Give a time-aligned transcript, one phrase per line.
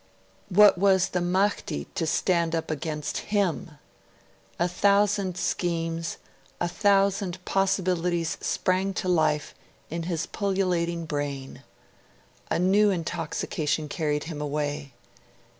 [0.49, 3.73] What was the Mahdi to stand up against him!
[4.57, 6.17] A thousand schemes,
[6.59, 9.53] a thousand possibilities sprang to life
[9.91, 11.61] in his pullulating brain.
[12.49, 14.93] A new intoxication carried him away.